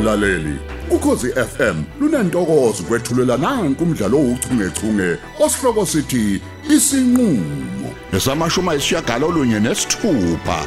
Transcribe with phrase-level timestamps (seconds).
[0.00, 0.58] mlaleli.
[0.90, 7.90] Ukhosi FM lunantokozo kwethulela nanku umdlalo ouchungechunge osihloko sithi isinqulo.
[8.12, 10.66] Esamashuma isishagalolunye nesithupha.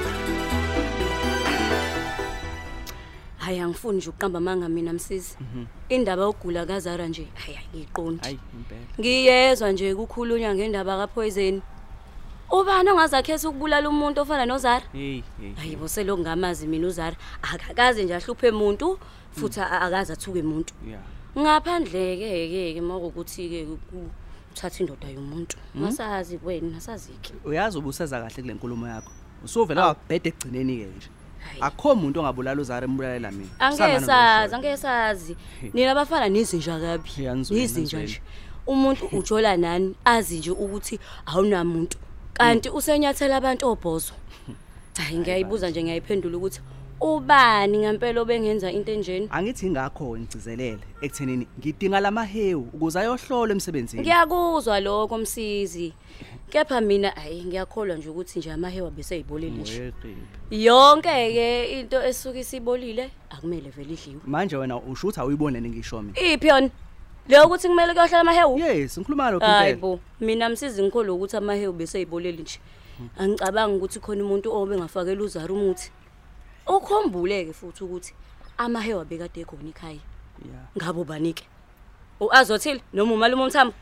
[3.37, 5.37] Hayi angifuni nje ukuqamba manga mina msisi.
[5.89, 8.35] Indaba yokugula kazara nje hayi impela.
[8.99, 11.61] Ngiyezwa nje kukhulunywa ngendaba kaPoison
[12.53, 14.85] ubani ongazakhetha ukubulala umuntu ofana nozara?
[14.93, 17.15] Hey hey hayi boseloko ngamazi mina uzara.
[17.41, 18.99] Akakaze nje ahluphe umuntu
[19.31, 21.01] futhi a- akaze athuke umuntu yeah.
[21.37, 23.59] Ngaphandle ke ke ke makuthi ke
[24.53, 25.57] uthatha indoda yomuntu.
[25.77, 29.11] Ngasazi wena nasaziki uyazi ubusaza kahle kule nkulumo yakho.
[29.45, 31.09] Usuvela wabheda egcineni ke nje.
[31.43, 31.61] Hayi.
[31.61, 33.49] akho umuntu ongabulala uzara embulalela mina.
[33.59, 34.55] Angeke Kusangana sazi nosholo.
[34.57, 35.35] angeke sazi.
[35.73, 37.09] Nina bafana nizinja kabi.
[37.09, 38.03] Hey, anizweni, nizinja anizweni.
[38.03, 38.21] nje.
[38.67, 39.95] Umuntu ujola nani?
[40.05, 41.97] Azi nje ukuthi awunamuntu.
[42.33, 44.13] Kanti usenyathela abantu obhozo.
[44.97, 46.61] Hayi ngiyayibuza nje ngiyayiphendula ukuthi
[47.01, 54.01] ubani ngempela obengenza into enjeni angithi ingakho ngigcizelele ekuthenini ngidinga lamahewu ukuze ayohlola emsebenzini.
[54.01, 55.93] Ngiyakuzwa lokho msizi.
[56.49, 59.93] Kepha mina hayi ngiyakholwa nje ukuthi nje amahewa bese yibolile nje.
[60.51, 64.21] Yonke ke into esuka isibolile akumele vele idliwe.
[64.25, 66.19] Manje wena usho ukuthi awuyibonene ngisho mina?
[66.19, 66.69] Iphi yona?
[67.27, 68.59] Leyo ukuthi kumele kuyohlala amahewu?
[68.59, 69.77] Yes ngikhuluma lokho impela.
[69.77, 72.59] bo mina msizi ngikholwa ukuthi amahewu bese yibolile nje.
[73.17, 75.91] Angicabangi ukuthi khona umuntu obe ngafakela uzara umuthi.
[76.67, 78.13] Ukhumbuleke futhi ukuthi
[78.57, 79.99] amahewu abekade ekhona ekhaya.
[80.45, 81.43] Yeah ngabo banike
[82.19, 83.73] uazothile noma umalume umthambo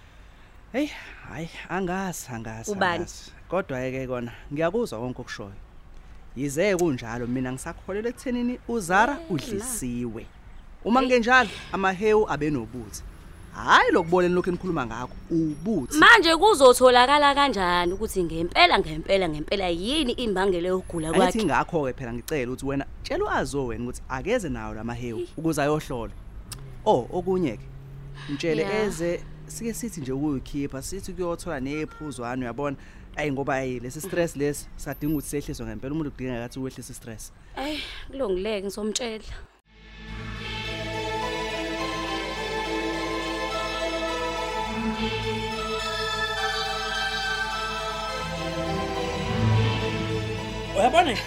[0.72, 0.88] hey
[1.30, 3.06] hayi angazi angazi Ubani?
[3.50, 5.54] kodwa ke kona ngiyakuzwa konke okushoyo.
[6.36, 10.26] Yize kunjalo mina ngisakholelwa ekuthenini uzara udlisiwe.
[10.86, 13.04] Uma ngenjalo amahewu abenobuthi
[13.56, 20.68] hayi lokuboneni lokho enikhuluma ngakho ubuthi manje kuzotholakala kanjani ukuthi ngempela ngempela ngempela yini imbangela
[20.70, 24.74] yokugula Ayithi kwakhe ngakho ke phela ngicela ukuthi wena tshela uazo wena ukuthi akeze nawo
[24.74, 26.14] lamahewu ukuze ayohlola.
[26.86, 27.66] Oh okunye ke.
[28.30, 28.86] Mtshele Yeah.
[28.88, 32.78] eze sike sithi nje ukuyikhipha sithi kuyothola nephuzwana uyabona.
[33.16, 37.32] Ayi ngoba ayi lesi stress lesi sadinga ukuthi sehliswe ngempela umuntu udinga ngathi uwehlisa stress.
[37.58, 39.24] Eh kulongileke ngisomtshela
[50.78, 51.18] uyabona?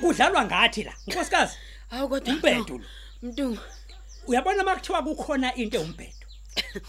[0.00, 1.56] Kudlalwa ngathi la nkosikazi
[1.90, 2.34] Hawu kodwa.
[2.34, 2.84] Umbhedo lo.
[3.22, 3.58] Mntungu,
[4.26, 6.26] uyabona makuthiwa kukhona into ewumbhedo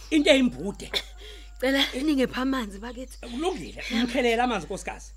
[0.09, 0.91] into eyimbude.
[1.59, 3.17] Cela ningepha amanzi bakithi.
[3.21, 5.11] kulungile ngikhelela amanzi nkosikazi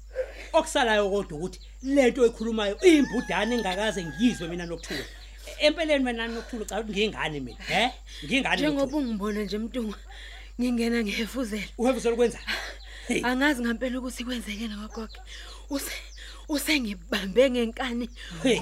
[0.53, 5.05] okusalayo kodwa ukuthi lento ekhulumayo iyimbudane engakaze ngiyizwe mina nokuthula.
[5.61, 7.91] Empeleni wena nokuthula cha ukuthi ngingane mina he?
[8.25, 9.95] Ngingane Njengoba ungibona nje Mntungu,
[10.61, 11.69] ngingena ngihefuzela.
[11.79, 12.39] uhefuzela ukwenza
[13.09, 13.23] Hey.
[13.25, 15.09] Angazi ngempela ukuthi kwenzekene kwagogo.
[15.71, 15.93] Use
[16.49, 18.11] usengibambe ngenkani.
[18.43, 18.61] Hey.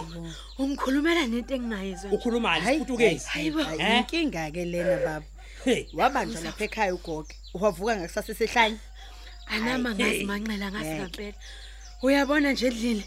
[0.58, 2.08] Ungikhulumela nento engingayizwa.
[2.10, 2.16] nje.
[2.16, 3.60] ukhulumani futhukezi Hayibo.
[3.60, 3.98] Eh?
[3.98, 5.26] inkinga ke lena baba
[5.64, 8.78] hey wabanjwa lapha ekhaya ugogo wavuka ngakusasa sehlanye
[9.46, 10.26] Anama Hayi, ngazi hey.
[10.26, 11.02] manxela ngazi Ngeke.
[11.02, 11.34] ngempela.
[12.02, 13.04] Uyabona nje Dlile.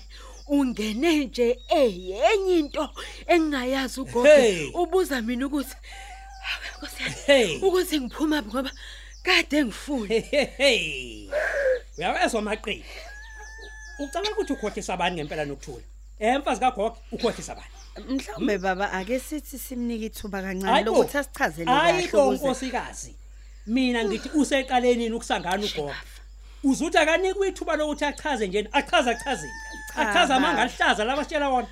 [0.47, 2.89] Ungene nje eyenye into
[3.27, 4.23] engingayazi ugogo.
[4.27, 4.71] Hey.
[4.73, 5.75] Ubuza mina ukuthi
[6.79, 7.15] Hawe Nkosi yami.
[7.25, 7.57] Hey.
[7.61, 8.71] Ukuthi ngiphuma phi ngoba
[9.23, 10.07] kade ngifuna.
[10.07, 11.29] Hey, hey, hey.
[11.97, 12.85] uyawezwa maqini
[13.99, 15.83] ucabanga ukuthi ukhohlisa abani ngempela nokuthula.
[16.19, 17.69] Emfazi kagogo ukhohlisa abani
[18.07, 20.91] mhlawumbe baba ake sithi simnike ithuba kancane Hayi bo.
[20.91, 23.15] lokuthi asichazele hayi kahle bo ukuze nkosikazi.
[23.67, 25.95] Mina ngithi useqalenini ukusangana ugogo?
[26.63, 29.53] Uzuthi akanikwe ithuba lokuthi achaze nje achaze achazile
[29.95, 31.67] achaze amanga alihlaza labasitshela wona.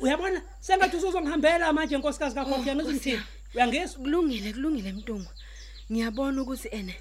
[0.00, 0.42] Uyabona?
[0.60, 3.22] Sengathi usuzongihambela manje nkosikazi kagogo yangithi ngithini
[3.54, 5.30] uyangizwa Kulungile kulungile Mntungu.
[5.92, 6.94] Ngiyabona ukuthi ene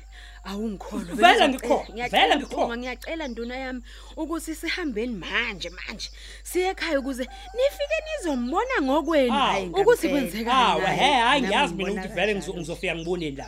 [0.44, 1.16] awungikholwa.
[1.16, 2.78] Vele Ngiyacela- ngikholwa, ngiyacela vele Mntungu, ngikholwa.
[2.78, 3.82] Ngiyacela nduna yami
[4.18, 6.10] ukuthi sihambeni manje manje.
[6.44, 7.24] Siye ekhaya ukuze
[7.56, 10.12] nifike nizombona ngokwenu Hayi, ukuthi ngempela.
[10.12, 12.54] kwenzeka hawa he hayi Nami ngiyazi mina ngibona ukuthi vele kanjalo.
[12.54, 13.48] ngizo- ngizofika ngiboneni la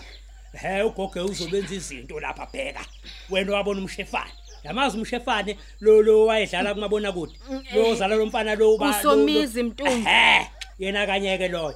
[0.62, 2.86] he ugogo uzobenza izinto lapha bheka
[3.30, 4.32] wena wabona umshefane
[4.64, 7.34] yamazi umshefane lo lo wayedlala kumabona kude
[7.74, 10.08] lo zala lo mfana lo ba- lo- lo- Usomizi, Mntungu.
[10.82, 11.76] Ehhe, yena kanyeke loyo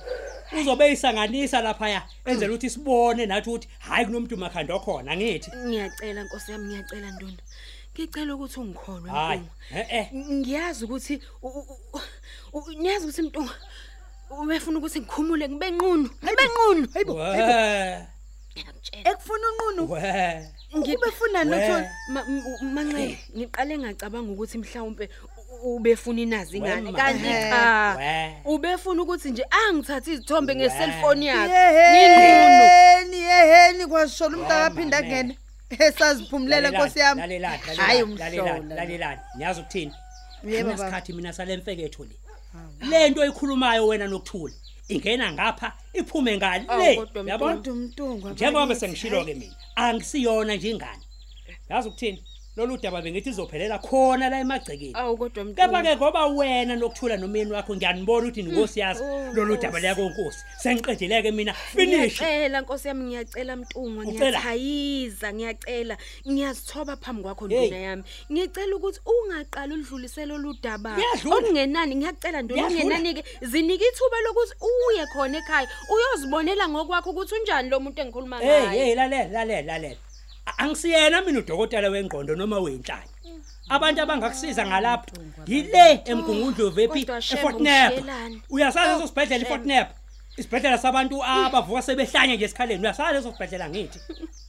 [0.61, 6.23] uzobe isanganisa lapha ya enzela ukuthi sibone nathi ukuthi hayi kunomuntu makhanda okhona ngithi Ngiyacela
[6.23, 7.37] Nkosi yami ngiyacela nduna.
[7.93, 9.51] Ngicela ukuthi ungikholwe hayi Mntungu.
[9.75, 12.01] eh eh Ngiyazi ukuthi u- u- u-
[12.53, 13.49] u- ngiyazi ukuthi Mntungu
[14.29, 16.09] ubefuna ukuthi ngikhumule ngibe nqunu.
[16.23, 16.87] Ngibe nqunu.
[16.93, 17.13] Hayibo.
[17.13, 17.27] we
[18.55, 19.11] Ngiyakutshela.
[19.11, 20.01] ekufuna unqunu we
[20.95, 21.45] ubefuna We.
[21.45, 21.75] lutho
[22.73, 30.13] Manxele ngiqale ngacabanga ukuthi mhlawumbe u- ubefuna inazi ingane kanti cha ubefuna ukuthi nje angithathe
[30.13, 31.53] izithombe ngeselfoni yakhe.
[31.53, 35.07] Yeheni yeheni kwashola umuntu Oh, akaphinda mame.
[35.15, 35.37] angene
[35.79, 37.21] esaziphumulela nkosi yami.
[37.77, 38.59] Hayi, umhlola.
[38.59, 39.93] lalelani niyazi ukuthini?
[40.43, 40.73] Yebo, baba.
[40.75, 42.15] kunesikhathi mina sale mfeketho le.
[42.89, 44.53] Lento oyikhulumayo wena nokuthula
[44.87, 46.65] ingena ngapha iphume ngale.
[47.25, 47.61] Yabona?
[48.33, 51.03] njengoba sengishilo ke mina angisiyona nje ingane.
[51.69, 52.23] Yazi ukuthini?
[52.57, 54.93] Lolu daba bengithi izophelela khona la emagcekeni.
[54.95, 59.33] Awu kodwa kepha mntu ke ngoba wena nokuthula nomyeni wakho ngiyanibona ukuthi ninkosi yazi Oh,
[59.33, 61.53] lolu daba liya konkosi sengiqedeleke mina.
[61.53, 62.21] Finish.
[62.21, 64.39] Ngiyacela nkosi yami ngiyacela mntungwa Ucela?
[64.39, 65.97] ngiyachayiza ngiyacela.
[66.27, 67.59] Ngiyazithoba phambi kwakho Hey.
[67.67, 68.03] nduna yami.
[68.31, 71.35] Ngiyacela ukuthi ungaqali udlulisele oludaba Liyadlula.
[71.37, 71.95] okungenani?
[71.95, 72.95] Ngiyacela nduna Liyadlula.
[72.95, 75.67] okungenani ke zinika ithuba lokuthi uye khona ekhaya.
[75.91, 78.85] Uyozibonela ngokwakho ukuthi unjani lo muntu engikhuluma hey ngaye.
[78.85, 79.95] hey lalela lalela lalela.
[79.95, 80.04] A-
[80.57, 83.13] angisiyena mina udokotela wengqondo noma wenhlanya
[83.69, 85.15] abantu abangakusiza ngalapho.
[85.47, 88.41] yile emgungundlovu ephi Kodwa Shembe, eFortnap ngishiyelani.
[88.49, 89.47] uyasazi Oh, leso sibhedlela Shembe.
[89.53, 89.87] eFortnap
[90.37, 92.81] isibhedlela sabantu abavuka sebehlanya nje esikhaleni.
[92.83, 93.99] Uyasazi leso sibhedlela ngithi?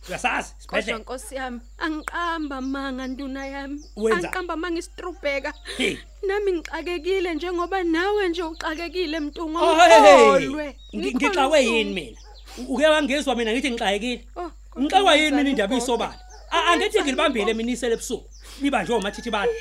[0.08, 0.98] Uyasazi kodwa isibhedlela.
[0.98, 3.80] Nkosi yami angiqamba manga nduna yami.
[3.96, 4.16] Wenza?
[4.28, 5.52] angiqamba manga isitrubheka.
[5.76, 5.96] Hey.
[6.28, 10.26] nami ngixakekile njengoba nawe nje uxakekile mntunga Oh, hey, hey.
[10.26, 12.18] ngikholwe Ngi- ngixakwe yini mina?
[12.58, 14.24] U- uke wangizwa mina ngithi ngixakekile?
[14.36, 15.84] Oh, kodwa ngixakwa yini mina ngenzani indaba ugogo?
[15.84, 16.20] isobala
[16.50, 18.28] A- angithi ngilibambile mina isele ebusuku
[18.62, 19.52] liba nje omathithi bani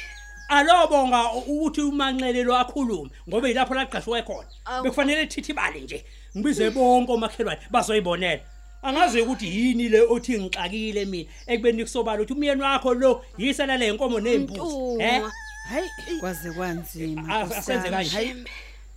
[0.50, 4.84] alobonga u- ukuthi umanxele lo akhulume ngoba yilapho laqashwe khona Awu.
[4.84, 6.06] bekufanele thithi bali nje
[6.38, 8.42] ngibize bonke omakhelwane bazoyibonela
[8.84, 13.92] angazi ukuthi yini le othi ngixakile mina ekubeni kusobala ukuthi umyeni wakho lo yisela le
[13.92, 15.32] nkomo nezimbuzi eh Mntungwa.
[15.70, 15.90] hayi
[16.20, 17.98] kwaze kwanzima A- Nkosi asenze yami.
[17.98, 18.16] kanje.
[18.16, 18.46] Hayi,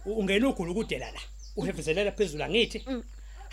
[0.06, 1.20] U- ungena ugula ukudela la
[1.56, 3.02] uhefizelela phezulu angithi Mm.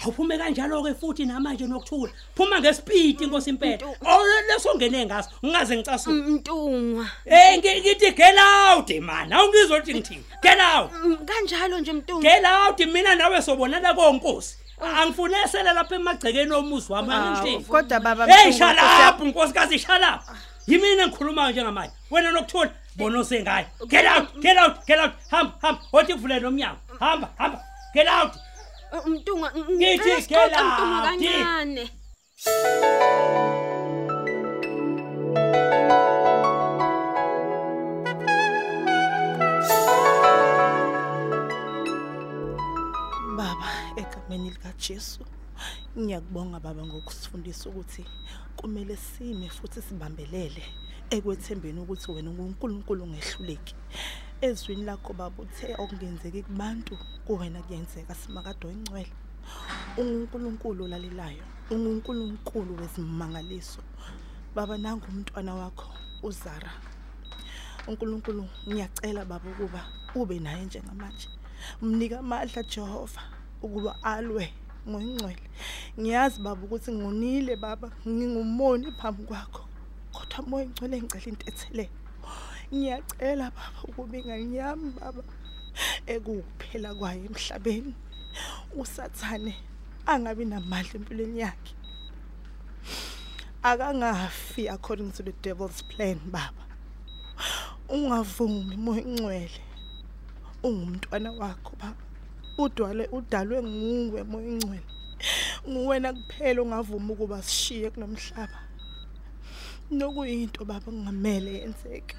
[0.03, 2.11] Awuphume kanjalo ke futhi namanje nokuthula.
[2.35, 8.11] Phuma ngespeed inkosi impela Ntu- oh leso ngene ngaso ngingaze ngicasuke mntungwa hey ngi- ngithi
[8.15, 9.33] get out man.
[9.33, 10.23] Awungizwa ukuthi ngithini.
[10.41, 10.91] Get out.
[10.93, 14.57] Mm, kanjalo nje mntungwa get out mina nawe sobonana konkosi.
[14.81, 19.79] Angifune esela lapha emagcekeni omuzi wami awu, angithini kodwa baba hey Mthungu, Nkosi shalapha nkosikazi
[19.79, 20.35] shalapha
[20.67, 21.93] yimina engikhulumayo njengamanje.
[22.11, 25.11] Wena nokuthula bona osengayo get out get out get out.
[25.31, 25.81] Hamba hamba.
[25.93, 26.77] Othi kuvulele umnyango.
[26.99, 27.63] Hamba hamba.
[27.93, 28.33] Get out.
[28.95, 31.27] Uh, mntungwa ng- Ngithi ngicela sixoxe gela, mntungwa di.
[31.27, 31.83] kancane
[43.37, 45.25] Baba egameni lika Jesu
[45.99, 48.05] ngiyakubonga baba ngokusifundisa ukuthi
[48.55, 50.63] kumele sime futhi sibambelele
[51.09, 53.75] ekwethembeni ukuthi wena unguNkulunkulu ongehluleki
[54.41, 59.13] ezwini lakho baba uthe okungenzeki kubantu kuwena kuyenzeka simakade oyingcwele
[59.97, 63.81] unguNkulunkulu olalelayo unguNkulunkulu wezimangaliso
[64.55, 65.89] baba nangu umntwana wakho
[66.23, 66.71] uZara.
[67.87, 69.81] uNkulunkulu ngiyacela baba ukuba
[70.15, 71.29] ube naye njengamanje.
[71.81, 73.21] Mnika amandla Jehova
[73.61, 74.53] ukuba alwe
[74.89, 75.45] ngoyingcwele
[75.99, 79.63] ngiyazi baba ukuthi ngonile baba ngingumoni phambi kwakho
[80.13, 81.95] kodwa moya ngcwele ngicela intethelelo
[82.73, 85.23] ngiyacela baba ukuba inganyami baba.
[86.07, 87.93] Ekuphela kwayo emhlabeni.
[88.75, 89.55] Usathane
[90.05, 91.73] angabi namandla empilweni yakhe.
[93.63, 96.63] Akangafi according to the devil's plan baba.
[97.89, 99.61] Ungavumi moya ingcwele
[100.63, 102.03] ungumntwana wakho baba.
[102.57, 104.83] Udwale udalwe nguwe moya ingcwele
[105.69, 108.59] nguwena kuphela ongavuma ukuba sishiye kunomhlaba.
[109.91, 112.15] Nokuyinto baba kungamele yenzeke.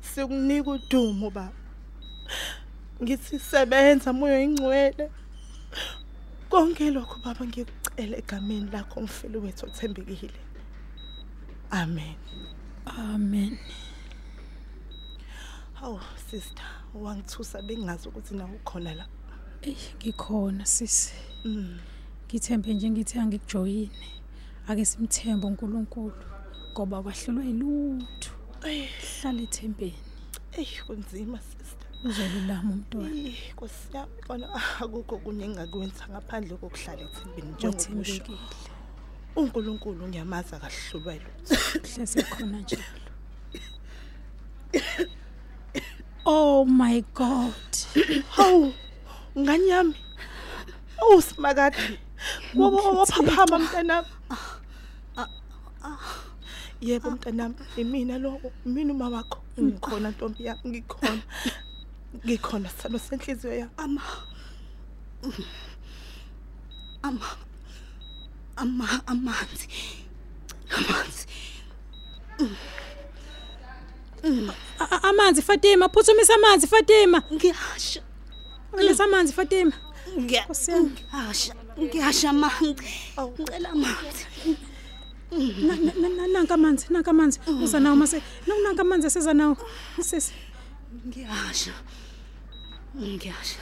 [0.00, 1.61] Sikunika udumo baba.
[3.02, 5.10] Ngithi sebenza moya ingcwele
[6.50, 10.40] konke lokho baba ngikucela egameni lakho mfeli wethu othembekile
[11.70, 12.16] amen
[12.86, 13.58] amen
[15.74, 19.06] hawu sister wangithusa bengazi ukuthi nawe ukhona la
[19.62, 21.14] Ey ngikhona sisi.
[21.44, 21.78] Mm.
[22.26, 24.08] Ngithembe nje ngithi angikujoyine.
[24.68, 26.24] Ake simthembe uNkulunkulu
[26.72, 28.32] ngoba kwahlulwe ilutho.
[28.60, 30.02] Hlala ethembeni.
[30.58, 33.14] eyi kunzima sister Uzolulama umntwana.
[33.14, 34.46] Ih, Nkosi yami kona
[34.82, 38.38] akukho kunye engakwenza ngaphandle kokuhlala ethembeni njengokusho Wethembekile.
[39.38, 41.54] uNkulunkulu ngiyamaza kahlulwa lutho
[41.88, 43.10] Hleze khona njalo.
[46.24, 47.70] Oh my God.
[48.36, 48.72] hawu
[49.38, 49.94] ngani yami.
[51.00, 51.98] Awusimakade
[52.58, 54.08] waphaphama mntanami
[56.80, 61.22] yebo mntanami imina lo mina uma wakho ngikhona ntombi yami ngikhona.
[62.26, 64.02] Ngikhona sithando senhliziyo yami ama
[67.02, 67.26] ama
[68.56, 69.66] ama amanzi
[70.76, 71.26] amanzi
[74.78, 77.22] A- a- Amanzi Fatima, phuthumisa amanzi Fatima.
[77.32, 78.02] ngiyasha
[78.74, 79.72] Ngilisa amanzi Fatima.
[80.16, 80.90] Nkosi yami.
[80.90, 82.76] ngiyasha ngiyasha amanzi
[83.18, 84.24] ngicela amanzi
[85.66, 87.40] Na- na- na- na- Nanka amanzi, nanka amanzi.
[87.64, 88.22] Uza nawo mase.
[88.46, 89.56] Nanka amanzi esiza nawo.
[90.92, 91.72] Ninguém acha.
[92.94, 93.58] Ninguém acha.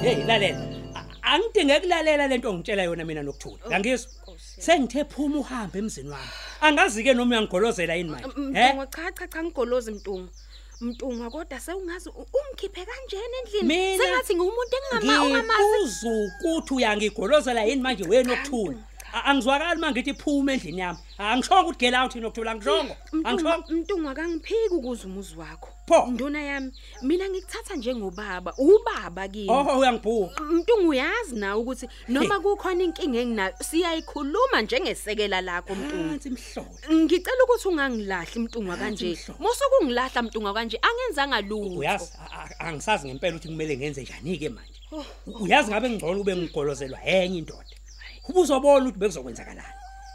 [0.00, 0.60] Hey, lalela.
[1.22, 3.58] Angidinge kulalela lento ongitshela yona mina nokthula.
[3.66, 4.10] Oh, Yangizwa.
[4.36, 6.30] Sengithe phuma uhambe emzini wami.
[6.60, 8.26] Angazi ke noma uyangigolozela yini manje.
[8.26, 10.28] Mntungu cha cha cha ngigolozi mntungu.
[10.82, 13.68] Mtungu kodwa sewungazi u- ungikhiphe kanjena endlini.
[13.68, 15.62] Mina- Sengathi ngiwumuntu engingama ungamazi.
[15.62, 21.78] ngibuza ukuthi uyangigolozela yini manje wena okuthula A- angizwakali mangithi phuma endlini yami angishongo ukuthi
[21.78, 25.68] get out nokuthula angishongo angishongo Mtungu mtungu akangiphiki ukuza umuzi wakho.
[25.88, 26.06] Pho.
[26.10, 29.50] Nduna yami mina ngikuthatha njengobaba, ubaba kimi.
[29.50, 36.08] oh uyangibhuqa Mntungu uyazi na ukuthi noma kukhona inkinga enginayo siyayikhuluma njengesekela lakho Mntungu.
[36.08, 36.68] phansi mhlolo
[37.04, 39.06] Ngicela ukuthi ungangilahli Mntungu kanje.
[39.12, 39.42] mhlobo.
[39.44, 41.78] Mosokungilahla Mntungu kanje angenzanga lutho.
[41.78, 44.80] uyazi a- a- angisazi ngempela ukuthi kumele ngenze njani ke manje
[45.40, 47.64] uyazi ngabe ngcono ube ngigolozelwa enye indoda
[48.28, 49.68] ubuzobona ukuthi bekuzokwenzakalani.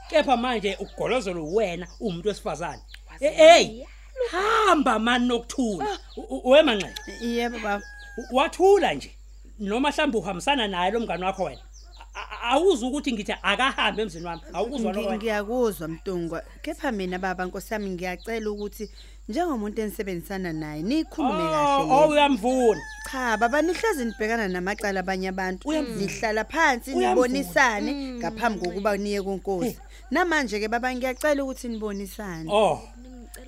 [0.09, 2.81] Kepha manje ukugolozelwa wena umuntu wesifazane.
[3.19, 3.83] Eh, hey
[4.31, 5.97] hamba mani nokuthula.
[6.43, 7.83] Wemanxele yebo baba.
[8.31, 9.11] Wathula nje.
[9.59, 11.61] Noma mhlawumbe uhambisana naye lo mngane wakho wena.
[12.15, 15.17] A- a- awuzwa ukuthi ngithi akahambe emzini wami awukuzwa lokho Ngi- wena.
[15.17, 18.89] ngiyakuzwa mntungwa kepha mina baba nkosi yami ngiyacela ukuthi
[19.29, 22.11] njengomuntu enisebenzisana naye nikhulume oh kahle oh, yini.
[22.11, 22.81] uyamvuna.
[23.11, 25.71] Cha baba nihlezi nibhekana namacala abanye abantu.
[25.71, 27.27] Nihlala phansi Uyamvuna.
[27.27, 29.79] nibonisane ngaphambi kokuba niye kunkosi.
[30.11, 32.49] Namanje ke baba ngiyacela ukuthi nibonisane.
[32.51, 32.81] Oh.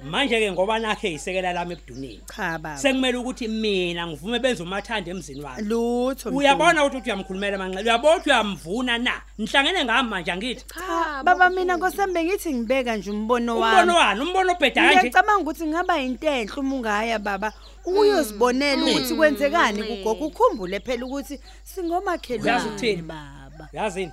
[0.04, 2.78] Manje ke ngoba nakhe isekela lami ebudunini cha baba.
[2.78, 6.40] Sekumele ukuthi mina ngivume benze umathanda emzini wami lutho Mtungwa.
[6.40, 9.22] uyabona ukuthi uyamkhulumela manxele uyabona ukuthi uyamvuna na?
[9.38, 10.66] Nihlangene ngami manje angithi.
[10.74, 14.20] Cha baba mina nkosi yami bengithi ngibeka nje umbono umbono wami.
[14.20, 14.22] wani?
[14.22, 14.98] Umbono obheda kanje?
[15.00, 17.54] Ngiyacabanga ukuthi ngaba yintenhle uma ungaya baba.
[17.86, 20.26] Ukuyozibonela ukuthi kwenzekani kugogo.
[20.26, 23.02] Ukhumbule phela ukuthi Uyazi singomakhelwane ukuthini?
[23.02, 24.12] baba yazini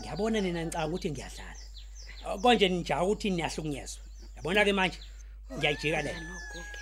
[0.00, 1.54] ngiyabona nina nicanga ukuthi ngiyadlala.
[2.26, 4.00] Uh, konje nijaka ukuthi niyahlukunyezwa
[4.36, 4.98] yabona ke manje?
[5.58, 6.14] Ngiyayijika le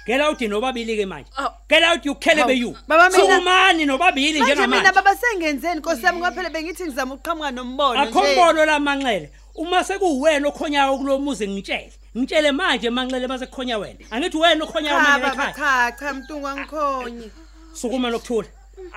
[0.06, 1.30] Get out nobabili ke manje.
[1.38, 1.48] Aw.
[1.68, 2.76] Get out you kelebe you.
[2.88, 4.92] Baba mina- Sukumani nobabili manje mina njengamanje.
[4.94, 8.32] baba sengenzeni nkosi yami ngoba phela bengithi ngizama ukuqhamuka nombono Akho nje.
[8.32, 9.30] mbono la manxele.
[9.54, 11.92] Uma sekuwena okhonyayo kulomuzi ngitshele.
[12.18, 13.98] Ngitshele manje manxele mase kukhona wena.
[14.10, 15.54] Angithi wena okhonyayo cha manje baba ekhaya.
[15.54, 17.30] cha cha mntungu angikhonye
[17.74, 18.48] Sukuma lokuthula.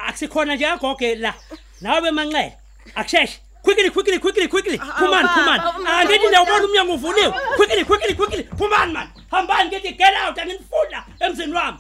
[0.08, 1.34] Akusikhona nje agoge la.
[1.82, 2.54] Nawe manxele.
[2.96, 3.40] Akusheshe.
[3.66, 4.78] Quickly quickly quickly quickly.
[4.78, 5.64] Phumani phumani.
[5.88, 7.34] Angithi ndawubona umnyango uvuliwe.
[7.56, 8.44] Quickly quickly quickly.
[8.58, 9.08] Phumani man.
[9.32, 11.78] Hambani ngithi get out angifunda emzini wami.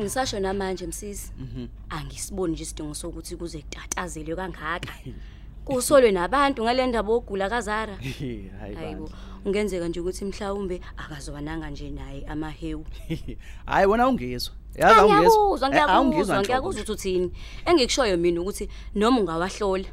[0.00, 1.32] Ngisasho namanje msisi.
[1.90, 4.92] Angisiboni nje isidingo sokuthi kuze kutatazelwe kangaka.
[5.64, 7.96] Kusolwe nabantu ngalendaba ogula kazara.
[8.60, 9.10] hayi Hayibo,
[9.44, 12.86] ungenzeka nje ukuthi mhlawumbe akazwananga nje naye amahewu.
[13.66, 17.32] hayi wona ungizwa yazi awungizwa Ngiyakuzwa, Eh, ngiyakuzwa, ukuthi uthini.
[17.66, 19.84] Engikushoyo mina ukuthi noma ungawahlola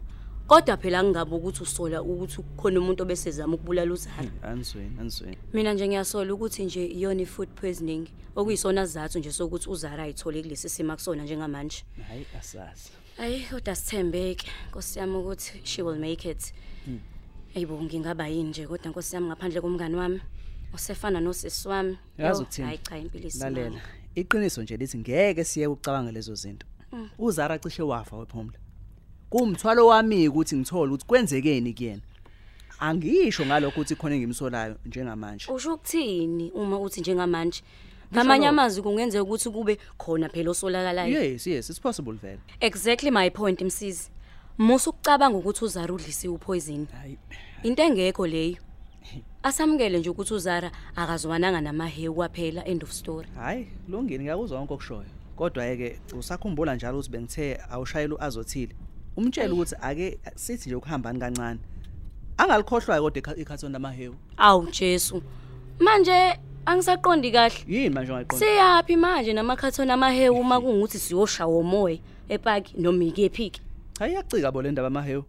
[0.47, 4.31] kodwa phela ngingabe ukuthi usola ukuthi kukhona umuntu obesezama ukubulala uzara.
[4.43, 10.03] anisweni anisweni Mina nje ngiyasola ukuthi nje iyona food poisoning okuyisona sizathu nje sokuthi uzara
[10.03, 11.83] ayithole kulesi simo akusona njengamanje.
[12.07, 16.53] hayi asazi Ayi kodwa sithembeke Nkosi yami ukuthi she will make it.
[17.55, 20.21] Ayibo ngingaba yini nje kodwa Nkosi yami ngaphandle komngani wami
[20.73, 21.97] osefana nosisi wami.
[22.17, 23.81] yazi Yo, ukuthini Hayi cha impilo lalela isimanga.
[24.15, 26.65] iqiniso nje lithi ngeke siye ucabanga lezo zinto
[27.19, 28.57] uzara cishe wafa wephumla
[29.29, 32.01] kumthwalo wami ukuthi ngithole ukuthi kwenzekeni kuyena
[32.79, 37.61] angisho ngalokho ukuthi khona engimsolayo njengamanje Usho ukuthini uma uthi njengamanje?
[38.13, 41.23] Ngamanye amazwi kungenzeka ukuthi kube khona phela osolakalayo.
[41.23, 44.09] yes yes it's possible vele Exactly my point msisi.
[44.61, 46.87] Musu ukucabanga ukuthi uzara udlisiwe upoison.
[47.01, 47.17] hayi
[47.63, 48.57] Into engekho leyo.
[49.43, 53.27] Asamukele nje ukuthi uzara akazwananga namahewu kwaphela end of story.
[53.35, 58.75] hayi kulungile ngiyakuzwa konke okushoyo kodwa yeke usakhumbula njalo ukuthi bengithe awushayela uazothile
[59.17, 61.59] umtshela ukuthi ake sithi nje ukuhambani kancane
[62.37, 65.21] angalikhohlwayo kodwa ikha- ikhathoni lamahewu Awu Jesu.
[65.79, 67.55] Manje angisaqondi kahle.
[67.67, 71.97] yini manje ungayiqonda Siyapi manje namakhathona amahewu uma kungukuthi siyoshawa umoya
[72.29, 73.61] epaki noma ikephiki.
[74.01, 75.23] Hayi yacika bo le ndaba amahewu.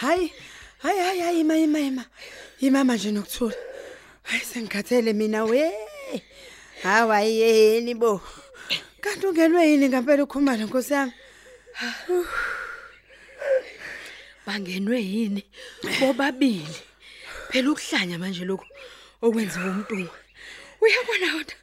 [0.00, 0.32] Hayi
[0.78, 2.04] hayi hayi hayi ima ima ima.
[2.60, 3.54] Imama nje nokuthula
[4.22, 5.72] hayi sengikhathele mina we.
[6.82, 8.20] Hawa yini bo?
[9.00, 11.12] Kanti ungenwe yini ngempela ukhumalo nkosi yami?
[14.50, 15.42] Bangenwe yini?
[16.00, 16.76] Bobabili.
[17.50, 18.66] Phela ukuhlanya manje lokho
[19.22, 19.94] okwenziwa umuntu
[20.82, 21.56] uyabona kodwa?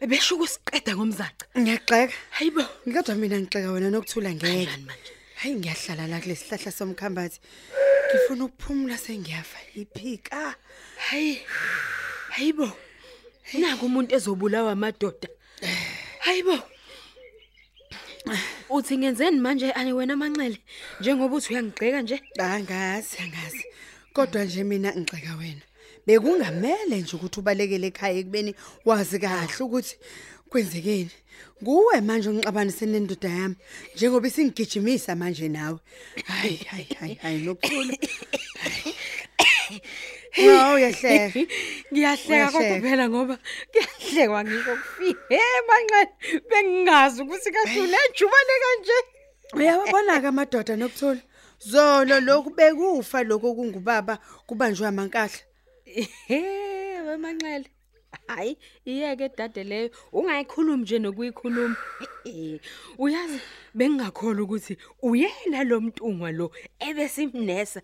[0.00, 1.44] Ebesho ukusiqeda ngomzaca.
[1.58, 2.62] Ngiyagxeka hayibo
[2.94, 4.46] kodwa mina ngixeka wena nokuthula ngeke.
[4.46, 7.38] Kanjani manje hayi ngiyahlala la kulesi sihlahla somkhambathi.
[8.06, 9.58] Ngifuna ukuphumula sengiyafa.
[9.80, 10.54] Iphika.
[11.06, 11.42] Hayi.
[12.34, 12.68] Hayibo
[13.58, 15.28] naku umuntu ezobulawa amadoda.
[16.26, 16.56] Hayibo
[18.70, 19.72] uthi ngenzeni manje?
[19.72, 20.58] Ani wena manxele
[21.00, 22.20] njengoba uthi uyangigxeka nje?
[22.38, 23.64] Angazi angazi.
[24.12, 25.62] Kodwa nje mina ngixeka wena.
[26.06, 29.96] Bekungamele nje ukuthi ubalekele ekhaya ekubeni wazi kahle ukuthi
[30.50, 31.10] kwenzekeni.
[31.62, 33.56] Nguwe manje ungixabanise nendoda yami
[33.94, 35.78] njengoba isingigijimisa manje nawe.
[36.26, 37.94] Hayi hayi hayi hayi nokukhulu.
[40.30, 41.40] Hawu uyahleka.
[41.92, 43.38] Ngiyahleka kodwa phela ngoba
[43.72, 46.12] kuyahlekwa ngikho kufike he manxele
[46.50, 48.98] bengingazi ukuthi kahle unejubane kanje.
[49.56, 51.22] Uyabona ke amadoda nokuthula
[51.58, 55.40] zolo lokhu bekufa lokho kungubaba kubanjwe amankahla
[55.86, 56.40] Ehe
[57.06, 57.68] wemanxele.
[58.26, 61.76] Hayi, iyeke dade leyo, ungayikhulumi nje nokuyikhuluma.
[62.98, 63.40] Uyazi
[63.74, 67.82] bengingakholwa ukuthi uyena lo mntungwa lo ebesimnesa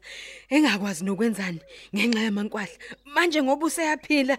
[0.51, 1.61] engakwazi nokwenzani
[1.95, 2.77] ngenxa yamankwahla.
[3.05, 4.39] Manje ngoba useyaphila.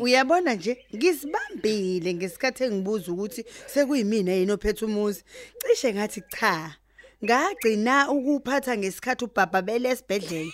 [0.00, 5.22] uyabona nje ngisibambile ngesikhathi engibuza ukuthi sekuyimina yini ophethe umuzi
[5.60, 6.76] cishe ngathi cha
[7.24, 10.52] ngagcina ukuphatha ngesikhathi ubaba bele esibhedlela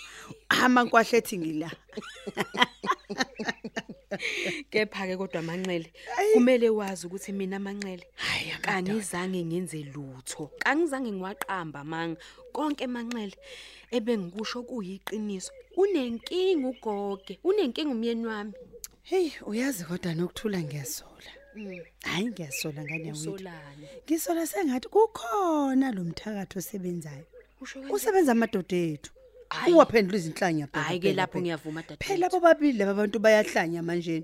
[0.49, 1.69] amankwahle ethi ngila
[4.71, 5.91] Kepha ke kodwa manxele,
[6.33, 8.05] kumele wazi ukuthi mina manxele
[8.61, 10.51] kangizange ngenze lutho.
[10.59, 12.19] Kangizange ngiwaqamba manga.
[12.53, 13.35] Konke manxele
[13.91, 15.51] ebengikusho kuyiqiniso.
[15.77, 18.53] Unenkingi ugoge, unenkingi umyeni wami.
[19.03, 21.31] hey uyazi kodwa nokuthula ngiyasola
[22.03, 23.87] hayi ngiyasola ngane yami Usolani?
[24.05, 27.25] ngisola sengathi kukhona lo mthakatho osebenzayo
[27.61, 27.93] Usho kanjani?
[27.95, 29.11] usebenza amadoda ethu
[29.51, 29.73] Hhayi.
[29.73, 31.41] uwaphendula izinhlanya phela, Hayi ke phela, lapho phela.
[31.43, 31.99] ngiyavuma dade.
[32.05, 34.23] phela bobabili laba bantu bayahlanya manje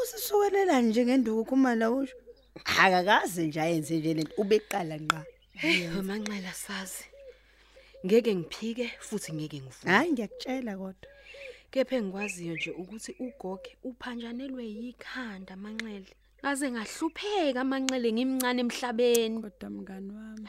[0.00, 2.16] usisukelela nje ngenduku kumala usho
[2.56, 5.20] akakaze nje ayenze nje lento ubeqala nqa
[5.54, 7.04] Hey, manxele sazi.
[8.04, 9.86] Ngeke ngiphike futhi ngeke ngivume.
[9.92, 11.10] hayi ngiyakutshela kodwa
[11.70, 16.10] Kepha engikwaziyo nje ukuthi ugoge uphanjanelwe yikhanda manxele.
[16.42, 19.36] Ngaze ngahlupheka manxele ngimncane emhlabeni.
[19.42, 20.48] kodwa mngani wami